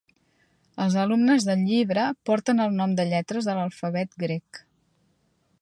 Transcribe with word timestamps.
Els 0.85 0.95
alumnes 1.01 1.45
del 1.49 1.61
llibre 1.67 2.07
porten 2.29 2.65
el 2.65 2.75
nom 2.81 2.97
de 3.01 3.07
lletres 3.13 3.51
de 3.51 3.59
l'alfabet 3.59 4.21
grec. 4.25 4.65